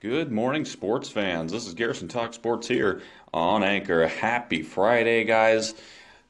[0.00, 1.50] Good morning, sports fans.
[1.50, 3.02] This is Garrison Talk Sports here
[3.34, 4.06] on Anchor.
[4.06, 5.74] Happy Friday, guys.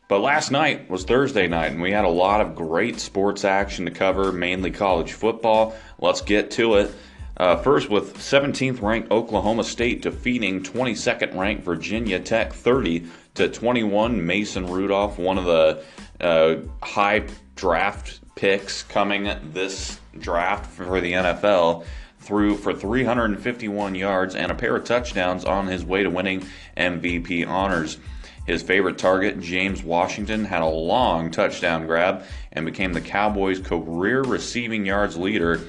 [0.09, 3.85] But last night was Thursday night, and we had a lot of great sports action
[3.85, 5.77] to cover, mainly college football.
[5.99, 6.95] Let's get to it.
[7.37, 13.05] Uh, first, with 17th ranked Oklahoma State defeating 22nd ranked Virginia Tech 30
[13.35, 14.27] to 21.
[14.27, 15.85] Mason Rudolph, one of the
[16.23, 21.85] uh, high draft picks coming this draft for the NFL
[22.21, 27.47] threw for 351 yards and a pair of touchdowns on his way to winning MVP
[27.47, 27.99] honors.
[28.47, 34.23] His favorite target, James Washington, had a long touchdown grab and became the Cowboys' career
[34.23, 35.61] receiving yards leader.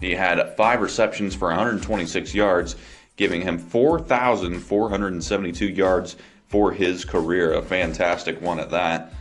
[0.00, 2.74] He had five receptions for 126 yards,
[3.16, 6.16] giving him 4,472 yards
[6.48, 7.54] for his career.
[7.54, 9.12] A fantastic one at that.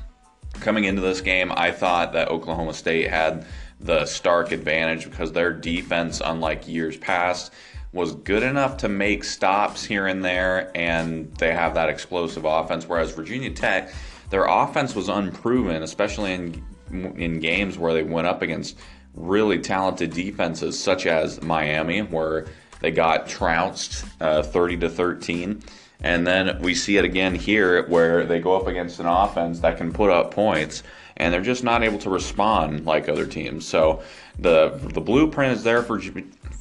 [0.53, 3.45] Coming into this game, I thought that Oklahoma State had
[3.85, 7.53] the stark advantage because their defense, unlike years past,
[7.93, 12.87] was good enough to make stops here and there, and they have that explosive offense.
[12.87, 13.93] Whereas Virginia Tech,
[14.29, 18.77] their offense was unproven, especially in in games where they went up against
[19.15, 22.45] really talented defenses, such as Miami, where
[22.81, 25.63] they got trounced uh, 30 to 13.
[26.01, 29.77] And then we see it again here where they go up against an offense that
[29.77, 30.83] can put up points
[31.17, 33.65] and they're just not able to respond like other teams.
[33.67, 34.03] So
[34.39, 36.01] the the blueprint is there for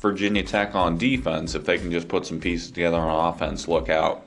[0.00, 1.55] Virginia Tech on defense.
[1.55, 4.27] If they can just put some pieces together on offense, look out.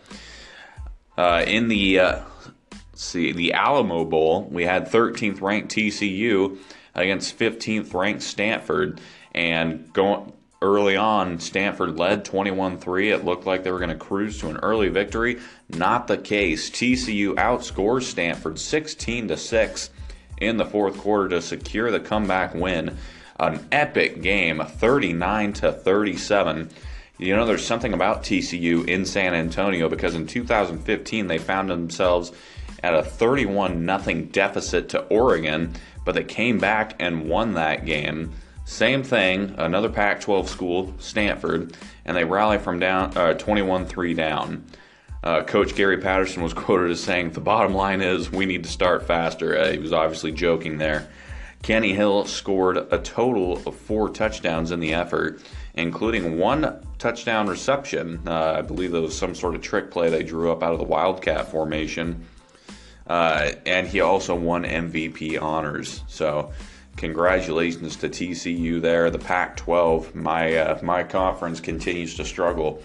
[1.17, 2.21] Uh, in the uh,
[2.93, 6.57] see the Alamo Bowl, we had 13th ranked TCU
[6.93, 8.99] against 15th ranked Stanford,
[9.33, 13.11] and going early on, Stanford led 21 3.
[13.11, 15.39] It looked like they were going to cruise to an early victory.
[15.69, 16.69] Not the case.
[16.69, 19.89] TCU outscores Stanford 16 6
[20.39, 22.97] in the fourth quarter to secure the comeback win.
[23.39, 26.69] An epic game, 39 to 37.
[27.19, 32.31] You know, there's something about TCU in San Antonio because in 2015 they found themselves
[32.83, 35.73] at a 31 0 deficit to Oregon,
[36.05, 38.33] but they came back and won that game.
[38.65, 41.75] Same thing, another Pac 12 school, Stanford,
[42.05, 44.65] and they rally from down 21 uh, 3 down.
[45.27, 48.69] Uh, Coach Gary Patterson was quoted as saying, The bottom line is we need to
[48.69, 49.57] start faster.
[49.57, 51.09] Uh, he was obviously joking there.
[51.63, 55.41] Kenny Hill scored a total of four touchdowns in the effort,
[55.73, 58.21] including one touchdown reception.
[58.25, 60.79] Uh, I believe that was some sort of trick play they drew up out of
[60.79, 62.25] the Wildcat formation.
[63.05, 66.05] Uh, and he also won MVP honors.
[66.07, 66.53] So,
[66.95, 69.09] congratulations to TCU there.
[69.09, 72.81] The Pac-12, my uh, my conference continues to struggle.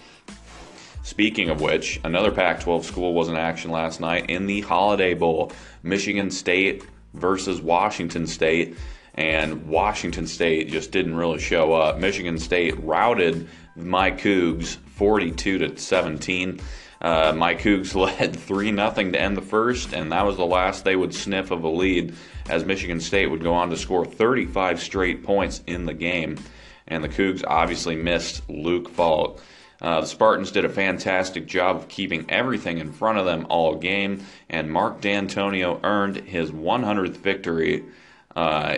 [1.03, 5.13] Speaking of which, another Pac 12 school was in action last night in the Holiday
[5.13, 5.51] Bowl.
[5.83, 8.77] Michigan State versus Washington State.
[9.13, 11.99] And Washington State just didn't really show up.
[11.99, 16.61] Michigan State routed my Cougs 42 to 17.
[17.01, 20.85] Uh, my Cougs led 3 0 to end the first, and that was the last
[20.85, 22.15] they would sniff of a lead
[22.49, 26.37] as Michigan State would go on to score 35 straight points in the game.
[26.87, 29.41] And the Cougs obviously missed Luke Falk.
[29.83, 33.75] Uh, the Spartans did a fantastic job of keeping everything in front of them all
[33.75, 37.83] game, and Mark Dantonio earned his 100th victory
[38.33, 38.77] uh,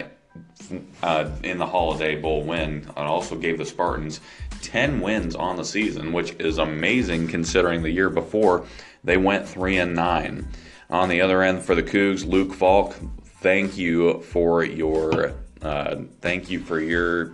[1.03, 4.19] uh, in the Holiday Bowl win, and also gave the Spartans
[4.63, 8.65] 10 wins on the season, which is amazing considering the year before
[9.03, 10.47] they went 3 and 9.
[10.89, 12.95] On the other end for the Cougs, Luke Falk,
[13.41, 17.31] thank you for your uh, thank you for your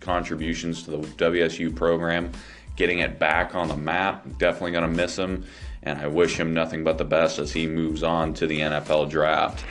[0.00, 2.30] contributions to the WSU program
[2.76, 4.26] getting it back on the map.
[4.38, 5.44] Definitely going to miss him,
[5.82, 9.10] and I wish him nothing but the best as he moves on to the NFL
[9.10, 9.64] draft.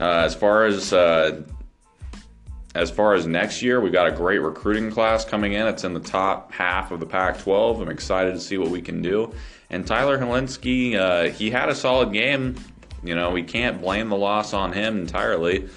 [0.00, 1.42] Uh, as far as uh,
[2.74, 5.66] as far as next year, we've got a great recruiting class coming in.
[5.66, 7.82] It's in the top half of the Pac-12.
[7.82, 9.32] I'm excited to see what we can do.
[9.70, 12.56] And Tyler Hilinski, uh, he had a solid game.
[13.02, 15.68] You know, we can't blame the loss on him entirely.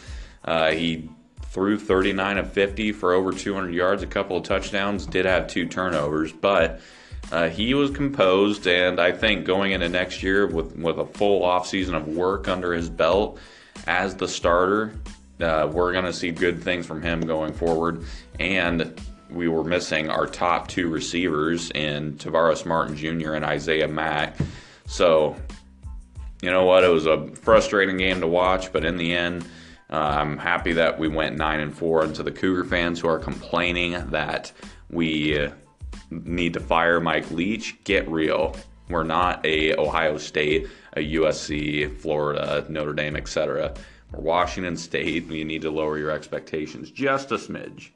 [0.44, 1.10] Uh, he
[1.52, 5.68] threw 39 of 50 for over 200 yards, a couple of touchdowns, did have two
[5.68, 6.80] turnovers, but
[7.30, 11.42] uh, he was composed, and I think going into next year with, with a full
[11.42, 13.38] offseason of work under his belt
[13.86, 14.94] as the starter,
[15.42, 18.06] uh, we're going to see good things from him going forward.
[18.40, 19.00] And
[19.30, 23.34] we were missing our top two receivers in Tavares Martin Jr.
[23.34, 24.38] and Isaiah Mack.
[24.86, 25.36] So,
[26.42, 26.84] you know what?
[26.84, 29.46] It was a frustrating game to watch, but in the end,
[29.92, 32.04] uh, I'm happy that we went nine and four.
[32.04, 34.52] And to the Cougar fans who are complaining that
[34.90, 35.52] we uh,
[36.10, 38.56] need to fire Mike Leach, get real.
[38.90, 43.74] We're not a Ohio State, a USC, Florida, Notre Dame, etc.
[44.12, 45.28] We're Washington State.
[45.28, 47.90] You need to lower your expectations just a smidge.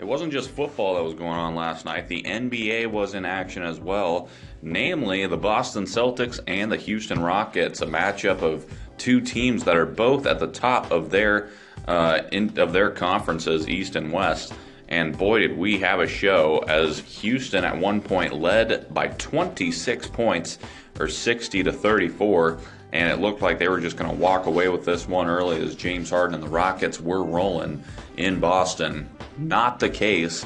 [0.00, 2.08] It wasn't just football that was going on last night.
[2.08, 4.30] The NBA was in action as well,
[4.62, 8.64] namely the Boston Celtics and the Houston Rockets, a matchup of
[8.96, 11.50] two teams that are both at the top of their
[11.86, 14.54] uh, in, of their conferences, East and West.
[14.88, 20.08] And boy, did we have a show as Houston at one point led by 26
[20.08, 20.58] points
[20.98, 22.58] or 60 to 34.
[22.92, 25.62] And it looked like they were just going to walk away with this one early
[25.62, 27.84] as James Harden and the Rockets were rolling
[28.16, 29.08] in Boston.
[29.38, 30.44] Not the case.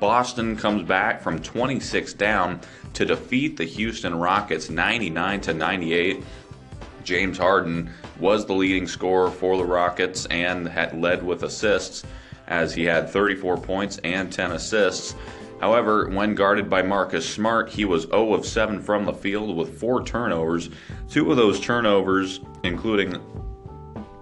[0.00, 2.60] Boston comes back from 26 down
[2.94, 6.22] to defeat the Houston Rockets 99 to 98.
[7.04, 12.04] James Harden was the leading scorer for the Rockets and had led with assists
[12.46, 15.14] as he had 34 points and 10 assists.
[15.60, 19.78] However, when guarded by Marcus Smart, he was 0 of 7 from the field with
[19.78, 20.70] four turnovers.
[21.08, 23.16] Two of those turnovers, including,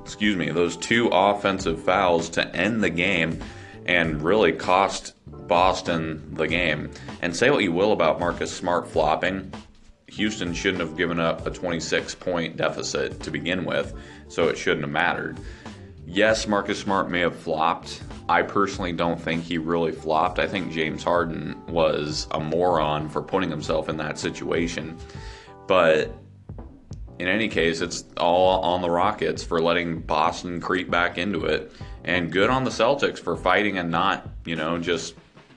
[0.03, 3.43] excuse me, those two offensive fouls to end the game
[3.87, 5.15] and really cost
[5.49, 6.91] Boston the game.
[7.21, 9.53] And say what you will about Marcus Smart flopping,
[10.09, 13.95] Houston shouldn't have given up a 26 point deficit to begin with,
[14.29, 15.39] so it shouldn't have mattered.
[16.05, 18.03] Yes, Marcus Smart may have flopped.
[18.29, 20.39] I personally don't think he really flopped.
[20.39, 24.97] I think James Harden was a moron for putting himself in that situation.
[25.67, 26.15] But
[27.19, 31.73] in any case, it's all on the Rockets for letting Boston creep back into it.
[32.05, 35.15] And good on the Celtics for fighting and not, you know, just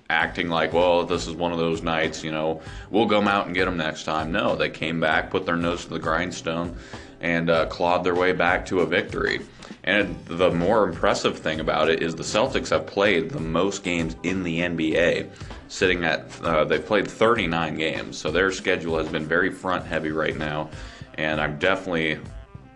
[0.09, 2.61] acting like, well, this is one of those nights, you know,
[2.91, 4.31] we'll come out and get them next time.
[4.31, 6.77] No, they came back, put their nose to the grindstone,
[7.19, 9.41] and uh, clawed their way back to a victory.
[9.83, 14.15] And the more impressive thing about it is the Celtics have played the most games
[14.23, 15.29] in the NBA,
[15.67, 18.17] sitting at uh, they've played 39 games.
[18.17, 20.69] So their schedule has been very front heavy right now,
[21.15, 22.19] and I'm definitely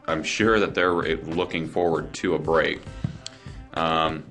[0.08, 2.82] I'm sure that they're looking forward to a break.
[3.76, 4.24] Um,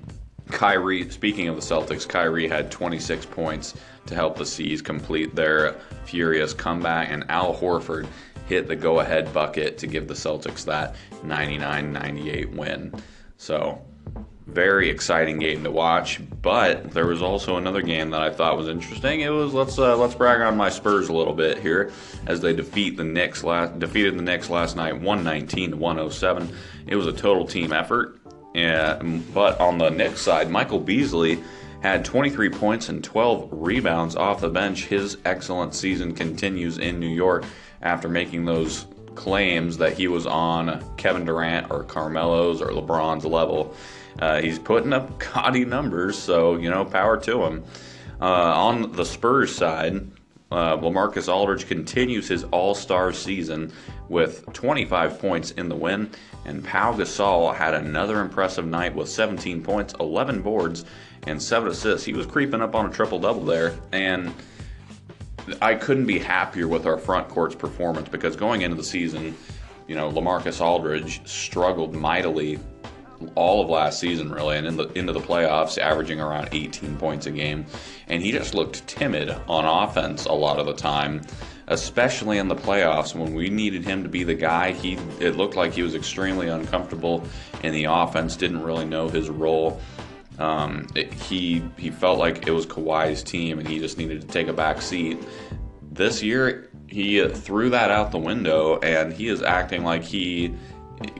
[0.51, 3.75] Kyrie, speaking of the Celtics, Kyrie had 26 points
[4.07, 5.73] to help the C's complete their
[6.05, 8.07] furious comeback, and Al Horford
[8.49, 12.93] hit the go ahead bucket to give the Celtics that 99 98 win.
[13.37, 13.81] So,
[14.47, 16.19] very exciting game to watch.
[16.41, 19.21] But there was also another game that I thought was interesting.
[19.21, 21.91] It was let's uh, let's brag on my Spurs a little bit here
[22.25, 26.49] as they defeat the Knicks last defeated the Knicks last night 119 to 107.
[26.87, 28.19] It was a total team effort.
[28.55, 31.39] And, but on the Knicks side, Michael Beasley
[31.81, 34.85] had 23 points and 12 rebounds off the bench.
[34.85, 37.45] His excellent season continues in New York
[37.81, 38.85] after making those
[39.15, 43.75] claims that he was on Kevin Durant or Carmelo's or LeBron's level.
[44.19, 47.63] Uh, he's putting up gaudy numbers, so you know, power to him.
[48.21, 50.07] Uh, on the Spurs side,
[50.51, 53.71] uh, Lamarcus Aldridge continues his All Star season
[54.09, 56.09] with 25 points in the win,
[56.45, 60.85] and Pau Gasol had another impressive night with 17 points, 11 boards,
[61.27, 62.05] and 7 assists.
[62.05, 64.33] He was creeping up on a triple double there, and
[65.61, 69.35] I couldn't be happier with our front court's performance because going into the season,
[69.87, 72.59] you know, Lamarcus Aldridge struggled mightily
[73.35, 77.25] all of last season, really, and in the, into the playoffs, averaging around 18 points
[77.25, 77.65] a game.
[78.07, 81.21] And he just looked timid on offense a lot of the time,
[81.67, 84.71] especially in the playoffs when we needed him to be the guy.
[84.71, 87.25] He it looked like he was extremely uncomfortable
[87.63, 89.81] in the offense, didn't really know his role.
[90.39, 94.27] Um, it, he he felt like it was Kawhi's team, and he just needed to
[94.27, 95.19] take a back seat.
[95.91, 100.53] This year, he threw that out the window, and he is acting like he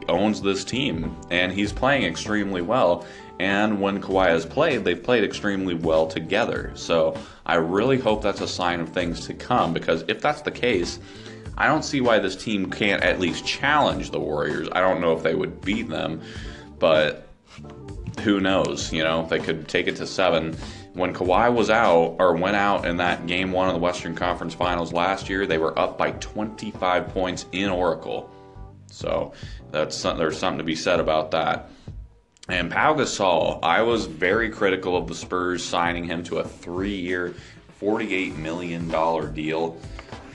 [0.07, 3.05] owns this team, and he's playing extremely well.
[3.39, 6.71] And when Kawhi has played, they've played extremely well together.
[6.75, 10.51] So I really hope that's a sign of things to come, because if that's the
[10.51, 10.99] case,
[11.57, 14.67] I don't see why this team can't at least challenge the Warriors.
[14.73, 16.21] I don't know if they would beat them,
[16.79, 17.28] but
[18.19, 18.91] who knows?
[18.91, 20.55] You know, they could take it to seven.
[20.93, 24.53] When Kawhi was out or went out in that game one of the Western Conference
[24.53, 28.29] Finals last year, they were up by 25 points in Oracle.
[28.88, 29.33] So
[29.71, 31.69] that's there's something to be said about that.
[32.47, 37.35] And Pau Gasol, I was very critical of the Spurs signing him to a three-year,
[37.79, 38.89] $48 million
[39.33, 39.79] deal.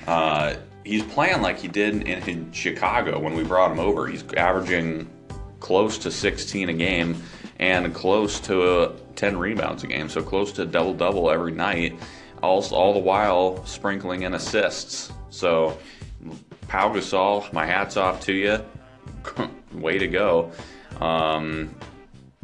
[0.06, 4.06] Uh, he's playing like he did in, in Chicago when we brought him over.
[4.06, 5.10] He's averaging
[5.58, 7.20] close to 16 a game
[7.58, 11.98] and close to uh, 10 rebounds a game, so close to double double every night,
[12.42, 15.12] all, all the while sprinkling in assists.
[15.30, 15.78] So,
[16.68, 18.64] Pau Gasol, my hat's off to you.
[19.72, 20.52] Way to go.
[21.00, 21.74] Um,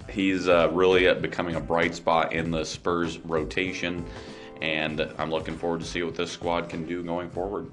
[0.09, 4.05] he's uh, really becoming a bright spot in the Spurs rotation,
[4.61, 7.71] and I'm looking forward to see what this squad can do going forward.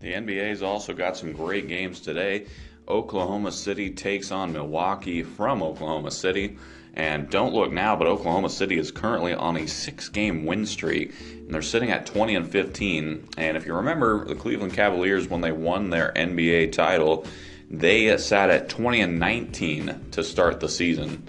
[0.00, 2.46] The NBA's also got some great games today.
[2.88, 6.58] Oklahoma City takes on Milwaukee from Oklahoma City.
[6.96, 11.12] And don't look now, but Oklahoma City is currently on a six game win streak,
[11.32, 13.30] and they're sitting at 20 and 15.
[13.36, 17.26] And if you remember, the Cleveland Cavaliers, when they won their NBA title,
[17.68, 21.26] they sat at 20 and 19 to start the season.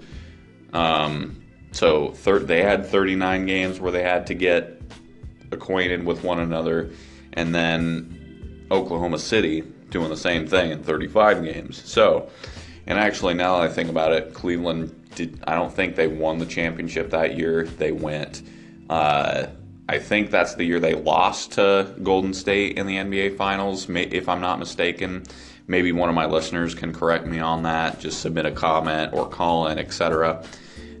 [0.72, 4.80] Um, so thir- they had 39 games where they had to get
[5.50, 6.90] acquainted with one another,
[7.32, 11.82] and then Oklahoma City doing the same thing in 35 games.
[11.88, 12.30] So,
[12.86, 15.42] and actually, now that I think about it, Cleveland did.
[15.46, 17.64] I don't think they won the championship that year.
[17.64, 18.42] They went.
[18.88, 19.46] Uh,
[19.88, 24.28] I think that's the year they lost to Golden State in the NBA Finals, if
[24.28, 25.24] I'm not mistaken.
[25.68, 27.98] Maybe one of my listeners can correct me on that.
[28.00, 30.44] Just submit a comment or call in, etc.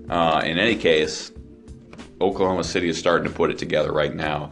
[0.08, 1.32] Uh, in any case,
[2.20, 4.50] Oklahoma City is starting to put it together right now.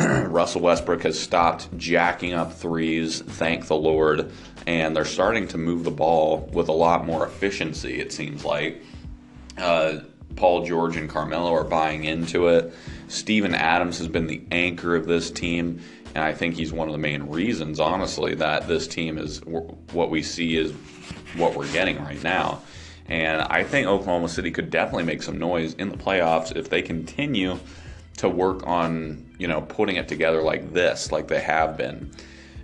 [0.28, 4.32] Russell Westbrook has stopped jacking up threes, thank the Lord,
[4.66, 8.82] and they're starting to move the ball with a lot more efficiency, it seems like.
[9.58, 10.00] Uh,
[10.36, 12.72] Paul George and Carmelo are buying into it.
[13.08, 15.80] Steven Adams has been the anchor of this team,
[16.14, 20.10] and I think he's one of the main reasons, honestly, that this team is what
[20.10, 20.72] we see is
[21.36, 22.62] what we're getting right now.
[23.06, 26.80] And I think Oklahoma City could definitely make some noise in the playoffs if they
[26.80, 27.58] continue
[28.18, 32.10] to work on, you know, putting it together like this, like they have been.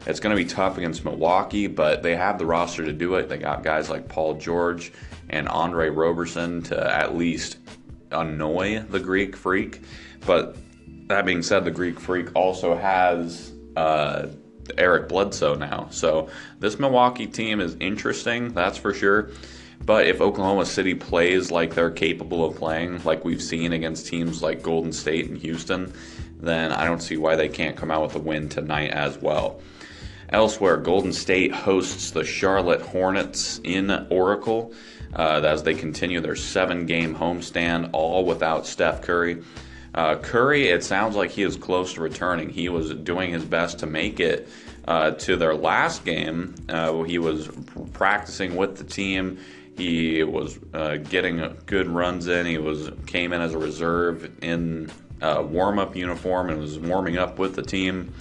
[0.06, 3.28] It's going to be tough against Milwaukee, but they have the roster to do it.
[3.28, 4.92] They got guys like Paul George
[5.30, 7.56] and Andre Roberson to at least
[8.12, 9.80] annoy the Greek Freak.
[10.26, 10.56] But
[11.08, 14.26] that being said, the Greek Freak also has uh,
[14.76, 15.88] Eric Bledsoe now.
[15.90, 16.28] So
[16.60, 19.30] this Milwaukee team is interesting, that's for sure.
[19.84, 24.42] But if Oklahoma City plays like they're capable of playing, like we've seen against teams
[24.42, 25.92] like Golden State and Houston,
[26.40, 29.60] then I don't see why they can't come out with a win tonight as well.
[30.30, 34.72] Elsewhere, Golden State hosts the Charlotte Hornets in Oracle
[35.14, 39.42] uh, as they continue their seven game homestand, all without Steph Curry.
[39.94, 42.50] Uh, Curry, it sounds like he is close to returning.
[42.50, 44.48] He was doing his best to make it
[44.86, 46.54] uh, to their last game.
[46.68, 47.48] Uh, he was
[47.92, 49.38] practicing with the team.
[49.76, 52.46] He was uh, getting good runs in.
[52.46, 57.38] He was came in as a reserve in warm up uniform and was warming up
[57.38, 58.12] with the team.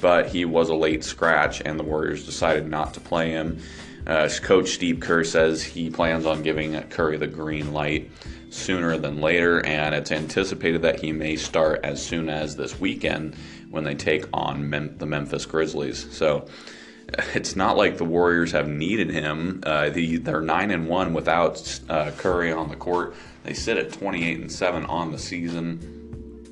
[0.00, 3.60] But he was a late scratch, and the Warriors decided not to play him.
[4.06, 8.10] Uh, Coach Steve Kerr says he plans on giving Curry the green light
[8.50, 13.34] sooner than later, and it's anticipated that he may start as soon as this weekend
[13.70, 16.12] when they take on Mem- the Memphis Grizzlies.
[16.12, 16.46] So
[17.34, 19.60] it's not like the Warriors have needed him.
[19.64, 23.14] Uh, the, they're nine and one without uh, Curry on the court.
[23.44, 25.99] They sit at twenty eight and seven on the season,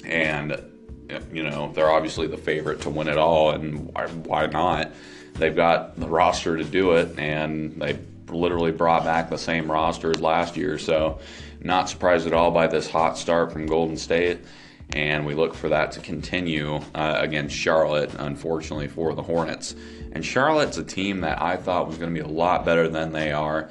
[0.09, 0.61] and
[1.33, 3.51] you know they're obviously the favorite to win it all.
[3.51, 3.95] And
[4.27, 4.93] why, not?
[5.35, 7.99] They've got the roster to do it, and they
[8.29, 10.79] literally brought back the same roster as last year.
[10.79, 11.21] So
[11.61, 14.41] not surprised at all by this hot start from Golden State.
[14.91, 19.75] And we look for that to continue uh, against Charlotte, unfortunately, for the Hornets.
[20.13, 23.13] And Charlotte's a team that I thought was going to be a lot better than
[23.13, 23.69] they are.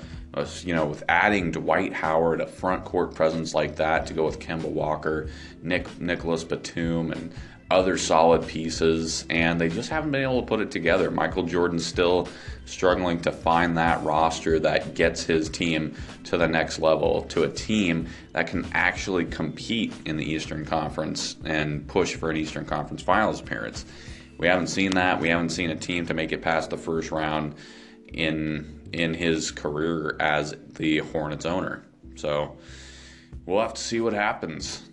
[0.64, 4.40] You know, with adding Dwight Howard, a front court presence like that to go with
[4.40, 5.30] Kemba Walker,
[5.62, 7.34] Nick Nicolas Batum, and
[7.70, 11.12] other solid pieces, and they just haven't been able to put it together.
[11.12, 12.30] Michael Jordan's still
[12.66, 17.50] struggling to find that roster that gets his team to the next level, to a
[17.50, 23.02] team that can actually compete in the Eastern Conference and push for an Eastern Conference
[23.02, 23.86] Finals appearance.
[24.38, 25.20] We haven't seen that.
[25.20, 27.56] We haven't seen a team to make it past the first round
[28.08, 31.84] in in his career as the Hornets owner.
[32.16, 32.58] So
[33.46, 34.84] we'll have to see what happens.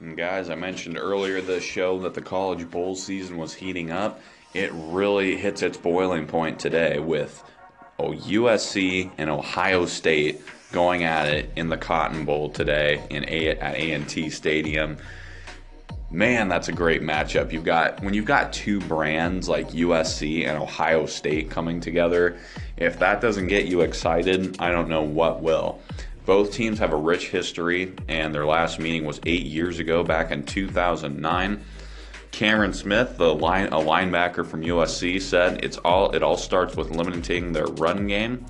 [0.00, 4.20] And guys, I mentioned earlier this show that the college bowl season was heating up.
[4.54, 7.42] It really hits its boiling point today with
[7.98, 10.40] USC and Ohio State
[10.72, 14.96] going at it in the Cotton Bowl today in a- at AT&T Stadium.
[16.12, 17.52] Man, that's a great matchup.
[17.52, 22.36] You've got when you've got two brands like USC and Ohio State coming together.
[22.76, 25.80] If that doesn't get you excited, I don't know what will.
[26.26, 30.32] Both teams have a rich history, and their last meeting was eight years ago, back
[30.32, 31.64] in 2009.
[32.32, 36.90] Cameron Smith, the line, a linebacker from USC, said it's all it all starts with
[36.90, 38.46] limiting their run game.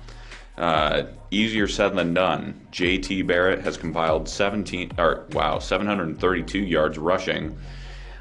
[0.57, 2.67] Uh, easier said than done.
[2.71, 3.21] J.T.
[3.23, 7.57] Barrett has compiled 17 or wow 732 yards rushing,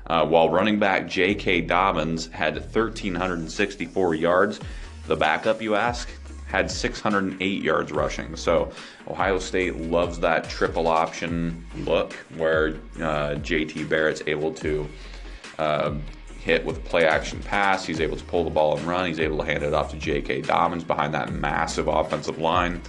[0.06, 1.62] uh, while running back J.K.
[1.62, 4.60] Dobbins had 1,364 yards.
[5.06, 6.08] The backup, you ask,
[6.46, 8.36] had 608 yards rushing.
[8.36, 8.72] So
[9.08, 14.88] Ohio State loves that triple option look where uh, JT Barrett's able to
[15.58, 15.94] uh,
[16.40, 17.84] hit with a play action pass.
[17.84, 19.06] He's able to pull the ball and run.
[19.06, 20.42] He's able to hand it off to J.K.
[20.42, 22.80] Dobbins behind that massive offensive line.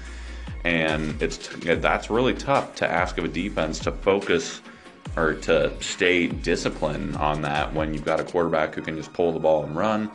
[0.64, 4.62] And it's that's really tough to ask of a defense to focus
[5.18, 9.34] or to stay disciplined on that when you've got a quarterback who can just pull
[9.34, 10.10] the ball and run,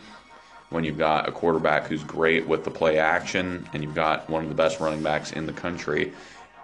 [0.71, 4.43] when you've got a quarterback who's great with the play action, and you've got one
[4.43, 6.12] of the best running backs in the country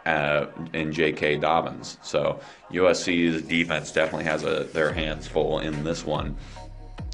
[0.07, 1.37] uh, in J.K.
[1.39, 1.99] Dobbins.
[2.03, 6.37] So USC's defense definitely has a, their hands full in this one.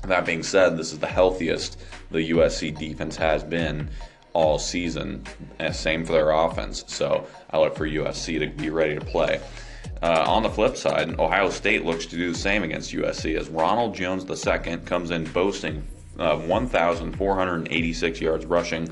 [0.04, 1.78] That being said, this is the healthiest
[2.10, 3.90] the USC defense has been
[4.32, 5.24] all season.
[5.58, 6.84] And same for their offense.
[6.86, 9.40] So I look for USC to be ready to play.
[10.00, 13.48] Uh, on the flip side, Ohio State looks to do the same against USC as
[13.48, 15.84] Ronald Jones II comes in boasting
[16.18, 18.88] uh, 1,486 yards rushing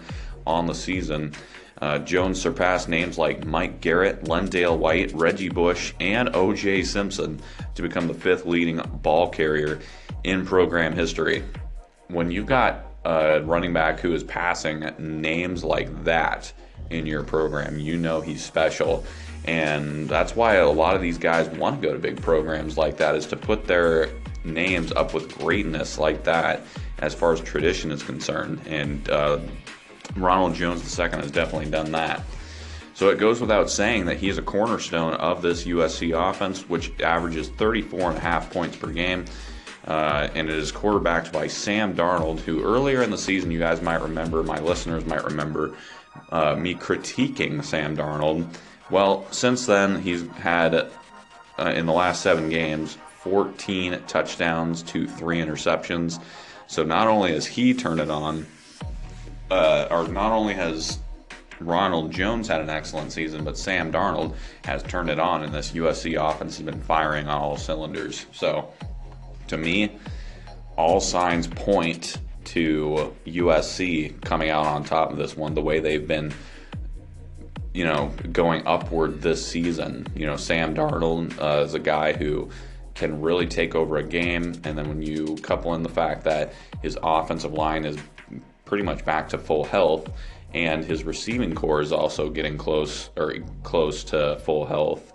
[0.46, 1.32] on the season.
[1.80, 6.82] Uh, Jones surpassed names like Mike Garrett, LenDale White, Reggie Bush, and O.J.
[6.84, 7.40] Simpson
[7.75, 9.80] to become the fifth leading ball carrier
[10.26, 11.42] in program history.
[12.09, 16.52] When you've got a running back who is passing names like that
[16.90, 19.04] in your program, you know he's special.
[19.45, 22.97] And that's why a lot of these guys want to go to big programs like
[22.97, 24.11] that, is to put their
[24.45, 26.62] names up with greatness like that
[26.99, 28.61] as far as tradition is concerned.
[28.66, 29.38] And uh,
[30.16, 32.23] Ronald Jones II has definitely done that.
[32.95, 36.99] So it goes without saying that he is a cornerstone of this USC offense, which
[37.00, 39.26] averages 34 and a half points per game.
[39.87, 43.81] Uh, and it is quarterbacked by Sam Darnold, who earlier in the season, you guys
[43.81, 45.76] might remember, my listeners might remember
[46.31, 48.52] uh, me critiquing Sam Darnold.
[48.90, 55.38] Well, since then, he's had, uh, in the last seven games, 14 touchdowns to three
[55.38, 56.23] interceptions.
[56.66, 58.47] So not only has he turned it on,
[59.50, 60.99] uh, or not only has
[61.61, 65.73] Ronald Jones had an excellent season, but Sam Darnold has turned it on, and this
[65.73, 68.26] USC offense has been firing on all cylinders.
[68.33, 68.69] So
[69.49, 69.97] to me,
[70.76, 76.06] all signs point to USC coming out on top of this one the way they've
[76.06, 76.32] been
[77.75, 80.06] you know going upward this season.
[80.15, 82.49] You know Sam Darnold uh, is a guy who
[82.95, 86.54] can really take over a game and then when you couple in the fact that
[86.82, 87.99] his offensive line is
[88.65, 90.11] pretty much back to full health
[90.54, 95.13] and his receiving corps is also getting close or close to full health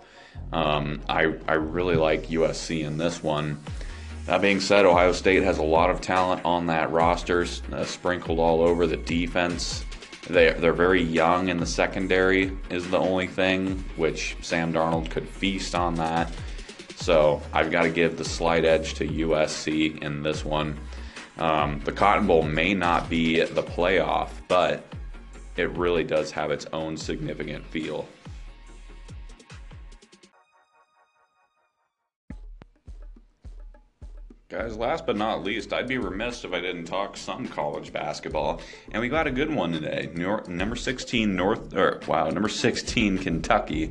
[0.52, 3.60] um, I, I really like USC in this one
[4.26, 8.38] that being said, Ohio State has a lot of talent on that roster, uh, sprinkled
[8.38, 9.84] all over the defense.
[10.28, 15.28] They, they're very young in the secondary, is the only thing, which Sam Darnold could
[15.28, 16.32] feast on that.
[16.96, 20.78] So I've got to give the slight edge to USC in this one.
[21.38, 24.84] Um, the Cotton Bowl may not be the playoff, but
[25.56, 28.06] it really does have its own significant feel.
[34.62, 38.60] Guys, last but not least, I'd be remiss if I didn't talk some college basketball,
[38.92, 40.08] and we got a good one today.
[40.14, 43.90] number 16 North, or wow, number 16 Kentucky,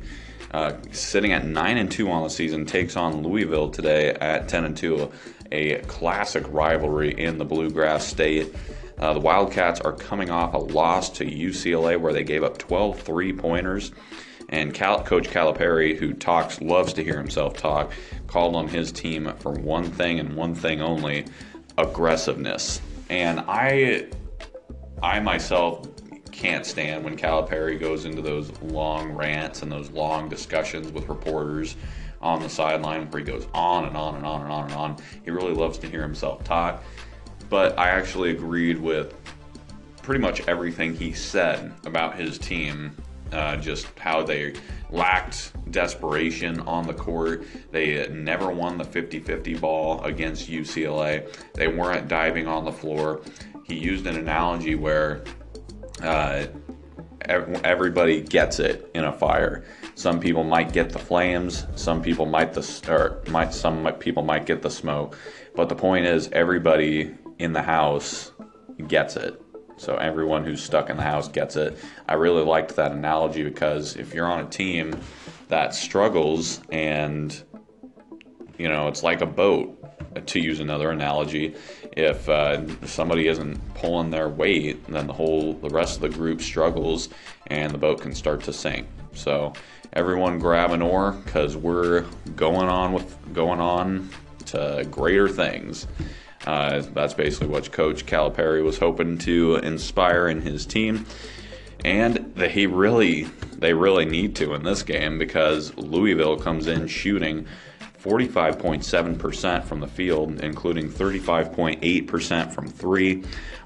[0.50, 4.64] uh, sitting at nine and two on the season, takes on Louisville today at 10
[4.64, 5.12] and two,
[5.50, 8.54] a classic rivalry in the Bluegrass State.
[8.98, 12.98] Uh, the Wildcats are coming off a loss to UCLA where they gave up 12
[12.98, 13.92] three pointers.
[14.52, 17.90] And Cal- Coach Calipari, who talks, loves to hear himself talk,
[18.26, 21.24] called on his team for one thing and one thing only
[21.78, 22.80] aggressiveness.
[23.08, 24.08] And I,
[25.02, 25.88] I myself
[26.32, 31.76] can't stand when Calipari goes into those long rants and those long discussions with reporters
[32.20, 34.96] on the sideline where he goes on and on and on and on and on.
[35.24, 36.84] He really loves to hear himself talk.
[37.48, 39.14] But I actually agreed with
[40.02, 42.94] pretty much everything he said about his team
[43.32, 44.54] uh, just how they
[44.90, 47.44] lacked desperation on the court.
[47.70, 51.34] They never won the 50 50 ball against UCLA.
[51.54, 53.22] They weren't diving on the floor.
[53.64, 55.24] He used an analogy where
[56.02, 56.46] uh,
[57.28, 59.64] everybody gets it in a fire.
[59.94, 61.66] Some people might get the flames.
[61.76, 65.18] Some people might the or might some people might get the smoke.
[65.54, 68.32] But the point is, everybody in the house
[68.88, 69.41] gets it.
[69.82, 71.76] So everyone who's stuck in the house gets it.
[72.08, 74.96] I really liked that analogy because if you're on a team
[75.48, 77.42] that struggles and
[78.58, 79.76] you know it's like a boat
[80.26, 81.56] to use another analogy
[81.96, 86.40] if uh, somebody isn't pulling their weight then the whole the rest of the group
[86.40, 87.08] struggles
[87.48, 89.52] and the boat can start to sink so
[89.94, 92.02] everyone grab an oar because we're
[92.36, 94.08] going on with going on
[94.46, 95.86] to greater things
[96.46, 101.06] uh, that's basically what Coach Calipari was hoping to inspire in his team,
[101.84, 103.28] and he really
[103.58, 107.46] they really need to in this game because Louisville comes in shooting
[108.02, 113.22] 45.7% from the field, including 35.8% from three,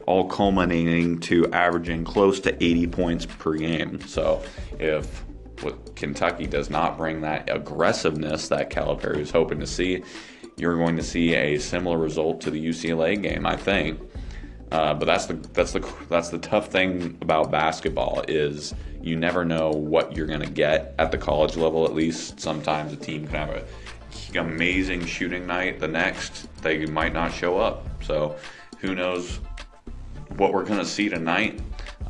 [0.07, 4.01] all culminating to averaging close to 80 points per game.
[4.07, 4.43] So
[4.79, 5.25] if
[5.95, 10.03] Kentucky does not bring that aggressiveness that Calipari is hoping to see,
[10.57, 14.01] you're going to see a similar result to the UCLA game, I think.
[14.73, 19.45] Uh, but that's the that's the that's the tough thing about basketball is you never
[19.45, 21.85] know what you're going to get at the college level.
[21.85, 23.65] At least sometimes a team can have a
[24.37, 25.79] amazing shooting night.
[25.79, 27.87] The next they might not show up.
[28.03, 28.37] So
[28.79, 29.41] who knows
[30.37, 31.61] what we're going to see tonight?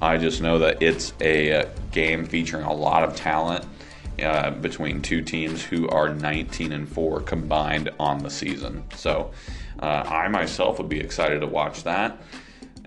[0.00, 3.66] I just know that it's a game featuring a lot of talent
[4.22, 8.84] uh, between two teams who are 19 and 4 combined on the season.
[8.94, 9.30] So
[9.80, 12.20] uh, I myself would be excited to watch that.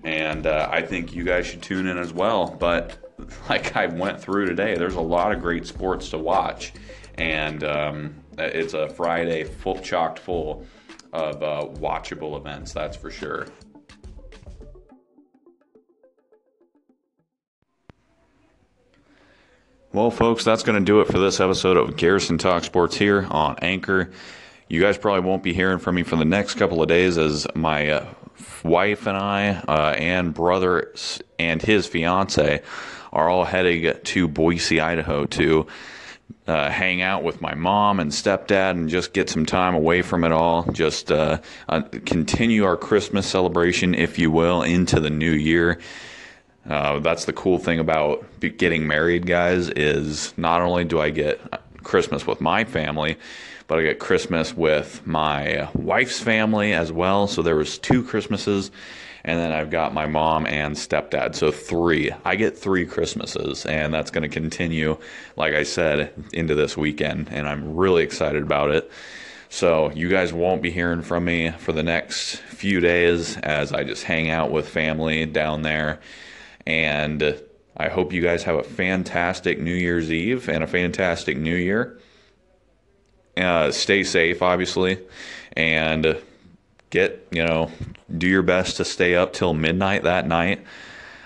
[0.04, 2.56] And uh, I think you guys should tune in as well.
[2.60, 2.98] But
[3.50, 6.74] like I went through today, there's a lot of great sports to watch.
[7.15, 10.65] And um, it's a Friday full chocked full
[11.12, 13.48] of uh, watchable events, that's for sure.
[19.91, 23.25] Well, folks, that's going to do it for this episode of Garrison Talk Sports here
[23.32, 24.12] on Anchor.
[24.67, 27.47] You guys probably won't be hearing from me for the next couple of days as
[27.56, 28.06] my uh,
[28.63, 30.93] wife and I uh, and brother
[31.39, 32.62] and his fiance
[33.12, 35.65] are all heading to Boise, Idaho to
[36.45, 40.23] uh, hang out with my mom and stepdad and just get some time away from
[40.23, 40.71] it all.
[40.71, 45.80] Just uh, uh, continue our Christmas celebration, if you will, into the new year.
[46.69, 48.23] Uh, that's the cool thing about
[48.58, 51.41] getting married, guys, is not only do I get
[51.84, 53.17] Christmas with my family,
[53.67, 57.27] but I get Christmas with my wife's family as well.
[57.27, 58.69] So there was two Christmases,
[59.23, 61.34] and then I've got my mom and stepdad.
[61.34, 62.12] So three.
[62.23, 64.97] I get three Christmases, and that's going to continue,
[65.36, 68.91] like I said, into this weekend, and I'm really excited about it.
[69.49, 73.84] So you guys won't be hearing from me for the next few days as I
[73.84, 75.99] just hang out with family down there
[76.65, 77.39] and
[77.78, 82.00] I hope you guys have a fantastic New Year's Eve and a fantastic New Year.
[83.38, 85.00] Uh, stay safe, obviously,
[85.56, 86.17] and
[86.89, 87.72] get you know
[88.17, 90.65] do your best to stay up till midnight that night.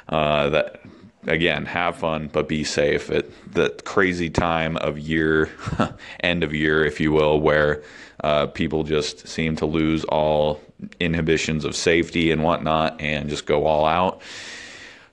[0.07, 0.81] Uh, that
[1.27, 3.09] again, have fun, but be safe.
[3.09, 5.49] At the crazy time of year,
[6.19, 7.83] end of year, if you will, where
[8.23, 10.61] uh, people just seem to lose all
[10.99, 14.21] inhibitions of safety and whatnot and just go all out.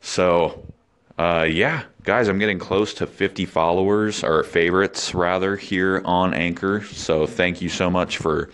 [0.01, 0.67] So,
[1.19, 6.83] uh, yeah, guys, I'm getting close to 50 followers or favorites rather here on Anchor.
[6.85, 8.51] So, thank you so much for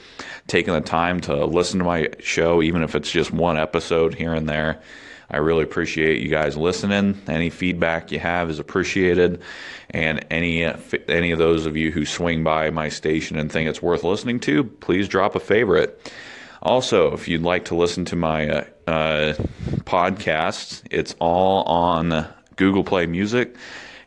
[0.47, 4.35] taking the time to listen to my show, even if it's just one episode here
[4.35, 4.83] and there.
[5.31, 7.21] I really appreciate you guys listening.
[7.27, 9.43] Any feedback you have is appreciated,
[9.91, 13.83] and any any of those of you who swing by my station and think it's
[13.83, 16.13] worth listening to, please drop a favorite.
[16.63, 19.35] Also, if you'd like to listen to my uh, uh,
[19.85, 23.57] podcasts, it's all on Google Play Music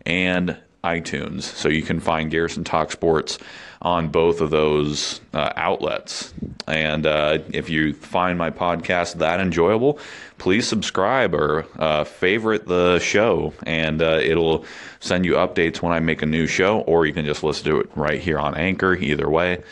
[0.06, 1.44] and iTunes.
[1.44, 3.38] So you can find Garrison Talk Sports
[3.82, 6.34] on both of those uh, outlets.
[6.68, 10.00] And uh, if you find my podcast that enjoyable,
[10.38, 14.65] please subscribe or uh, favorite the show, and uh, it'll
[15.00, 17.80] send you updates when I make a new show, or you can just listen to
[17.80, 19.63] it right here on Anchor, either way.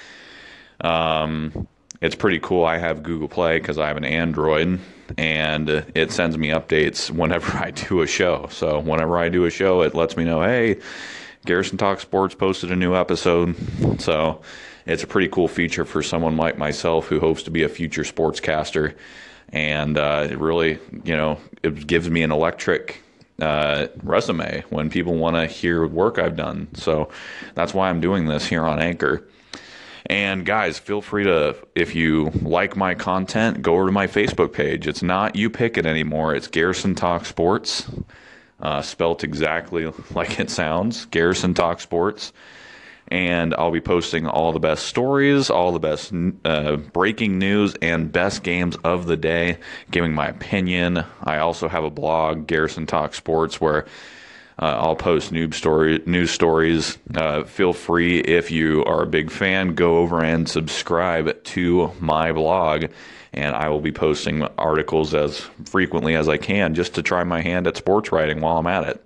[0.81, 1.67] Um,
[2.01, 2.65] it's pretty cool.
[2.65, 4.79] I have Google Play because I have an Android,
[5.17, 8.47] and it sends me updates whenever I do a show.
[8.51, 10.79] So whenever I do a show, it lets me know, hey,
[11.45, 13.55] Garrison Talk Sports posted a new episode.
[14.01, 14.41] So
[14.85, 18.03] it's a pretty cool feature for someone like myself who hopes to be a future
[18.03, 18.95] sportscaster.
[19.49, 23.01] And uh, it really, you know, it gives me an electric
[23.41, 26.67] uh, resume when people want to hear work I've done.
[26.73, 27.09] So
[27.55, 29.23] that's why I'm doing this here on Anchor.
[30.09, 34.53] And guys, feel free to, if you like my content, go over to my Facebook
[34.53, 34.87] page.
[34.87, 37.91] It's not You Pick It anymore, it's Garrison Talk Sports,
[38.61, 42.31] uh, spelt exactly like it sounds Garrison Talk Sports.
[43.09, 48.11] And I'll be posting all the best stories, all the best uh, breaking news, and
[48.11, 49.59] best games of the day,
[49.91, 51.05] giving my opinion.
[51.23, 53.85] I also have a blog, Garrison Talk Sports, where
[54.59, 56.97] uh, I'll post news story news stories.
[57.13, 62.31] Uh, feel free if you are a big fan, go over and subscribe to my
[62.31, 62.85] blog,
[63.33, 67.41] and I will be posting articles as frequently as I can, just to try my
[67.41, 69.03] hand at sports writing while I'm at it.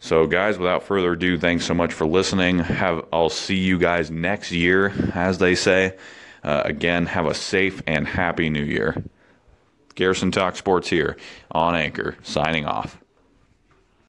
[0.00, 2.58] So, guys, without further ado, thanks so much for listening.
[2.58, 5.96] Have I'll see you guys next year, as they say.
[6.42, 9.04] Uh, again, have a safe and happy New Year.
[9.94, 11.18] Garrison Talk Sports here
[11.50, 13.01] on Anchor, signing off.